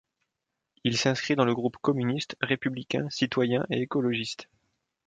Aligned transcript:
Il 0.83 0.97
s'inscrit 0.97 1.35
dans 1.35 1.45
le 1.45 1.53
groupe 1.53 1.77
communiste, 1.77 2.35
républicain, 2.41 3.07
citoyen 3.11 3.67
et 3.69 3.83
écologiste. 3.83 4.49